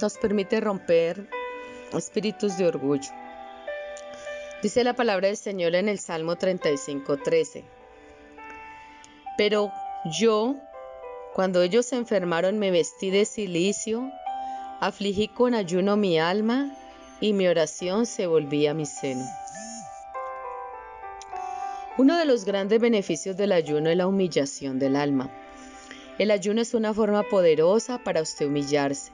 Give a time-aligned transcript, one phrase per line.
[0.00, 1.28] nos permite romper
[1.92, 3.10] espíritus de orgullo.
[4.62, 7.64] Dice la palabra del Señor en el Salmo 35:13.
[9.36, 9.72] Pero
[10.18, 10.56] yo,
[11.34, 14.10] cuando ellos se enfermaron, me vestí de silicio,
[14.80, 16.74] afligí con ayuno mi alma
[17.20, 19.24] y mi oración se volvía a mi seno.
[21.96, 25.30] Uno de los grandes beneficios del ayuno es la humillación del alma.
[26.18, 29.13] El ayuno es una forma poderosa para usted humillarse.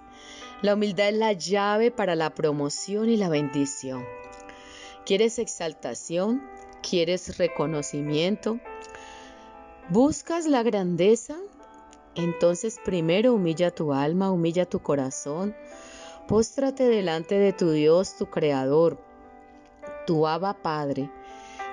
[0.63, 4.05] La humildad es la llave para la promoción y la bendición.
[5.07, 6.43] ¿Quieres exaltación?
[6.83, 8.61] ¿Quieres reconocimiento?
[9.89, 11.39] ¿Buscas la grandeza?
[12.15, 15.57] Entonces primero humilla tu alma, humilla tu corazón,
[16.29, 18.99] póstrate delante de tu Dios, tu Creador,
[20.07, 21.11] tu Abba Padre.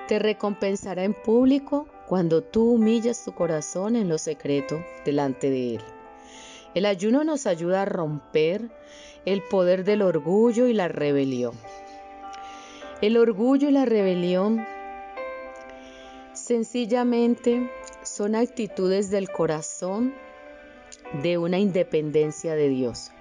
[0.06, 5.97] Te recompensará en público cuando tú humillas tu corazón en lo secreto delante de Él.
[6.74, 8.70] El ayuno nos ayuda a romper
[9.24, 11.54] el poder del orgullo y la rebelión.
[13.00, 14.64] El orgullo y la rebelión
[16.32, 17.70] sencillamente
[18.02, 20.14] son actitudes del corazón
[21.22, 23.12] de una independencia de Dios.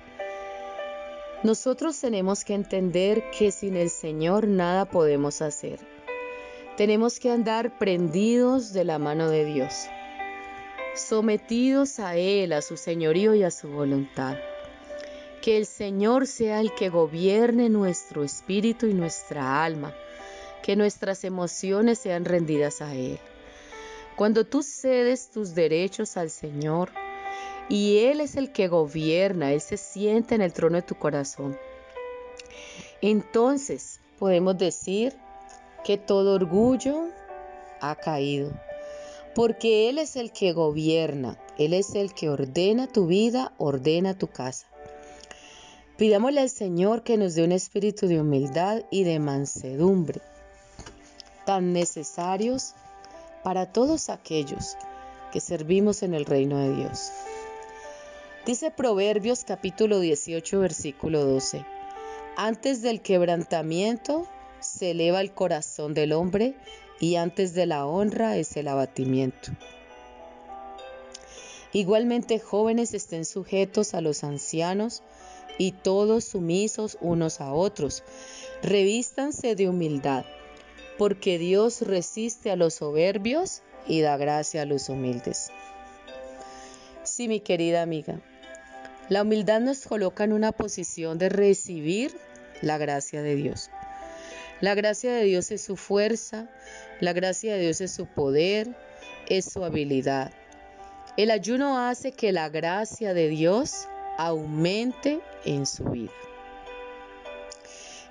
[1.43, 5.79] Nosotros tenemos que entender que sin el Señor nada podemos hacer.
[6.75, 9.87] Tenemos que andar prendidos de la mano de Dios,
[10.97, 14.37] sometidos a Él, a su señorío y a su voluntad.
[15.41, 19.93] Que el Señor sea el que gobierne nuestro espíritu y nuestra alma,
[20.63, 23.19] que nuestras emociones sean rendidas a Él.
[24.15, 26.89] Cuando tú cedes tus derechos al Señor
[27.69, 31.57] y Él es el que gobierna, Él se siente en el trono de tu corazón,
[33.01, 35.13] entonces podemos decir,
[35.87, 37.07] que todo orgullo
[37.79, 38.51] ha caído,
[39.37, 44.25] porque Él es el que gobierna, Él es el que ordena tu vida, ordena tu
[44.25, 44.65] casa.
[45.95, 50.21] Pidámosle al Señor que nos dé un espíritu de humildad y de mansedumbre,
[51.45, 52.73] tan necesarios
[53.43, 54.75] para todos aquellos
[55.31, 57.11] que servimos en el reino de Dios.
[58.43, 61.63] Dice Proverbios capítulo 18 versículo 12,
[62.37, 64.27] antes del quebrantamiento
[64.61, 66.55] se eleva el corazón del hombre
[66.99, 69.51] y antes de la honra es el abatimiento.
[71.73, 75.03] Igualmente jóvenes estén sujetos a los ancianos
[75.57, 78.03] y todos sumisos unos a otros.
[78.63, 80.25] Revístanse de humildad,
[80.97, 85.51] porque Dios resiste a los soberbios y da gracia a los humildes.
[87.03, 88.21] Sí, mi querida amiga,
[89.09, 92.17] la humildad nos coloca en una posición de recibir
[92.61, 93.69] la gracia de Dios.
[94.59, 96.49] La gracia de Dios es su fuerza,
[96.99, 98.67] la gracia de Dios es su poder,
[99.29, 100.31] es su habilidad.
[101.15, 103.87] El ayuno hace que la gracia de Dios
[104.17, 106.11] aumente en su vida.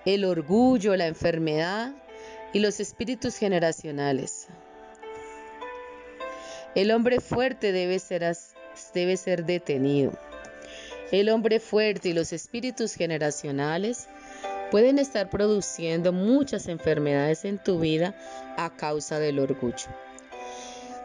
[0.04, 1.92] El orgullo, la enfermedad
[2.52, 4.46] y los espíritus generacionales.
[6.76, 10.12] El hombre fuerte debe ser, detenido.
[11.10, 14.08] El hombre fuerte y los espíritus generacionales
[14.70, 18.14] pueden estar produciendo muchas enfermedades en tu vida
[18.56, 19.88] a causa del orgullo.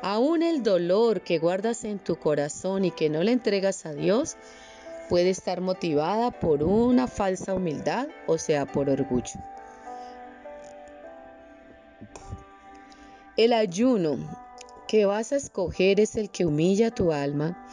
[0.01, 4.35] Aún el dolor que guardas en tu corazón y que no le entregas a Dios
[5.09, 9.39] puede estar motivada por una falsa humildad, o sea, por orgullo.
[13.37, 14.17] El ayuno
[14.87, 17.67] que vas a escoger es el que humilla tu alma,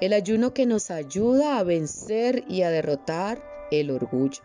[0.00, 4.42] el ayuno que nos ayuda a vencer y a derrotar el orgullo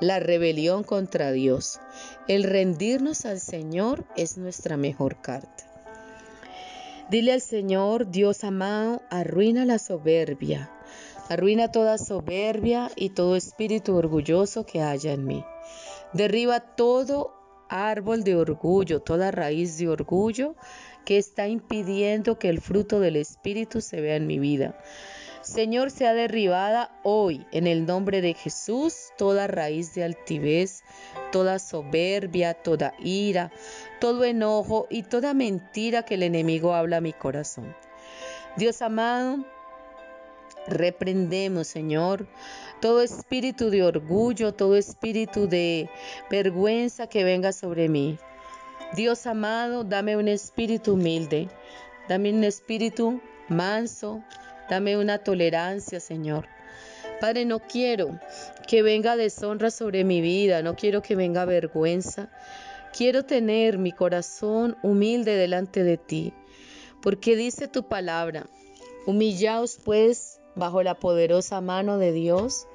[0.00, 1.80] la rebelión contra Dios.
[2.28, 5.64] El rendirnos al Señor es nuestra mejor carta.
[7.10, 10.70] Dile al Señor, Dios amado, arruina la soberbia,
[11.28, 15.44] arruina toda soberbia y todo espíritu orgulloso que haya en mí.
[16.12, 17.34] Derriba todo
[17.68, 20.54] árbol de orgullo, toda raíz de orgullo
[21.04, 24.76] que está impidiendo que el fruto del Espíritu se vea en mi vida.
[25.42, 30.82] Señor, sea derribada hoy en el nombre de Jesús toda raíz de altivez,
[31.32, 33.50] toda soberbia, toda ira,
[34.00, 37.74] todo enojo y toda mentira que el enemigo habla a mi corazón.
[38.56, 39.44] Dios amado,
[40.66, 42.26] Reprendemos, Señor,
[42.80, 45.88] todo espíritu de orgullo, todo espíritu de
[46.30, 48.18] vergüenza que venga sobre mí.
[48.94, 51.48] Dios amado, dame un espíritu humilde,
[52.08, 54.22] dame un espíritu manso,
[54.70, 56.46] dame una tolerancia, Señor.
[57.20, 58.18] Padre, no quiero
[58.68, 62.30] que venga deshonra sobre mi vida, no quiero que venga vergüenza.
[62.96, 66.32] Quiero tener mi corazón humilde delante de ti,
[67.02, 68.46] porque dice tu palabra,
[69.06, 72.66] humillaos pues bajo la poderosa mano de Dios,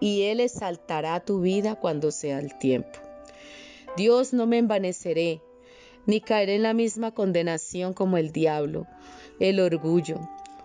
[0.00, 2.98] y Él exaltará tu vida cuando sea el tiempo.
[3.96, 5.40] Dios no me envaneceré,
[6.04, 8.86] ni caeré en la misma condenación como el diablo,
[9.38, 10.20] el orgullo.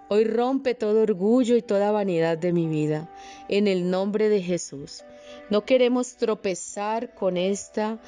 [0.09, 3.09] Hoy rompe todo orgullo y toda vanidad de mi vida,
[3.47, 5.03] en el nombre de Jesús.
[5.49, 7.99] No queremos tropezar con esta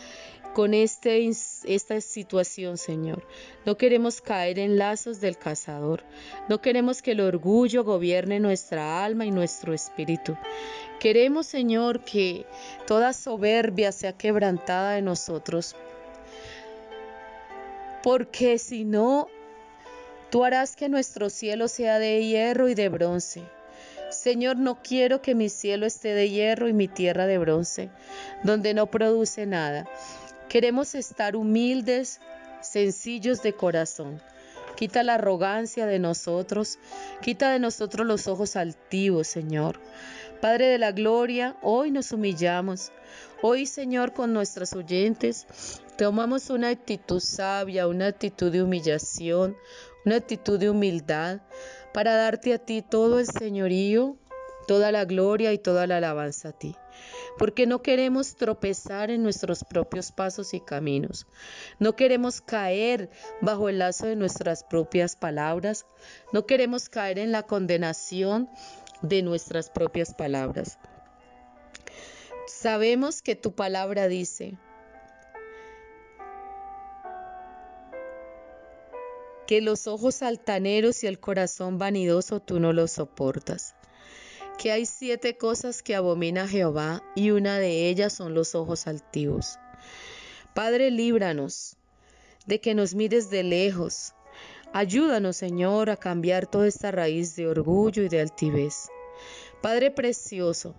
[0.53, 1.29] con este,
[1.63, 3.25] esta situación, Señor.
[3.65, 6.03] No queremos caer en lazos del cazador.
[6.49, 10.35] No queremos que el orgullo gobierne nuestra alma y nuestro espíritu.
[10.99, 12.45] Queremos, Señor, que
[12.85, 15.73] toda soberbia sea quebrantada de nosotros
[18.01, 19.27] porque si no,
[20.31, 23.43] tú harás que nuestro cielo sea de hierro y de bronce.
[24.09, 27.89] Señor, no quiero que mi cielo esté de hierro y mi tierra de bronce,
[28.43, 29.87] donde no produce nada.
[30.49, 32.19] Queremos estar humildes,
[32.61, 34.21] sencillos de corazón.
[34.75, 36.79] Quita la arrogancia de nosotros,
[37.21, 39.79] quita de nosotros los ojos altivos, Señor.
[40.41, 42.91] Padre de la gloria, hoy nos humillamos.
[43.43, 45.45] Hoy, Señor, con nuestros oyentes,
[45.97, 49.55] tomamos una actitud sabia, una actitud de humillación,
[50.05, 51.41] una actitud de humildad,
[51.93, 54.17] para darte a ti todo el señorío,
[54.67, 56.75] toda la gloria y toda la alabanza a ti.
[57.37, 61.27] Porque no queremos tropezar en nuestros propios pasos y caminos.
[61.79, 63.09] No queremos caer
[63.41, 65.85] bajo el lazo de nuestras propias palabras.
[66.31, 68.49] No queremos caer en la condenación
[69.01, 70.77] de nuestras propias palabras.
[72.47, 74.57] Sabemos que tu palabra dice
[79.51, 83.75] que los ojos altaneros y el corazón vanidoso tú no los soportas.
[84.57, 89.59] Que hay siete cosas que abomina Jehová y una de ellas son los ojos altivos.
[90.53, 91.75] Padre, líbranos
[92.45, 94.13] de que nos mires de lejos,
[94.71, 98.87] Ayúdanos, Señor, a cambiar toda esta raíz de orgullo y de altivez.
[99.61, 100.75] Padre precioso,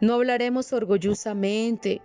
[0.00, 2.00] no hablaremos orgullosamente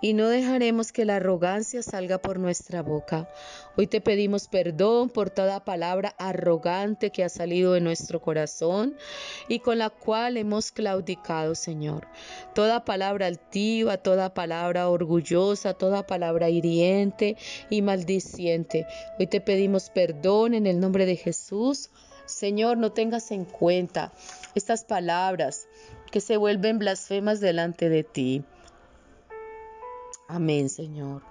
[0.00, 3.28] y no dejaremos que la arrogancia salga por nuestra boca.
[3.76, 8.96] Hoy te pedimos perdón por toda palabra arrogante que ha salido de nuestro corazón
[9.48, 12.06] y con la cual hemos claudicado, Señor.
[12.54, 17.36] Toda palabra altiva, toda palabra orgullosa, toda palabra hiriente
[17.70, 18.86] y maldiciente.
[19.18, 21.90] Hoy te pedimos perdón en el nombre de Jesús.
[22.26, 24.12] Señor, no tengas en cuenta
[24.54, 25.66] estas palabras
[26.10, 28.44] que se vuelven blasfemas delante de ti.
[30.26, 31.22] Amén, Señor.